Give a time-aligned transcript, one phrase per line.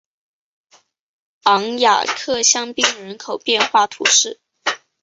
[1.43, 4.39] 昂雅克香槟人口变化图示